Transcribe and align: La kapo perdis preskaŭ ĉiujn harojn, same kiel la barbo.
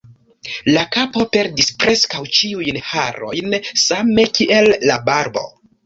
La 0.75 0.85
kapo 0.95 1.25
perdis 1.37 1.69
preskaŭ 1.85 2.23
ĉiujn 2.39 2.83
harojn, 2.95 3.57
same 3.87 4.29
kiel 4.41 4.77
la 4.91 5.03
barbo. 5.15 5.51